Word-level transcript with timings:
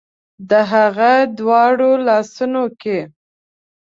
د 0.49 0.51
هغه 0.71 1.11
دواړو 1.37 1.91
لاسونو 2.07 2.63
کې 2.81 2.99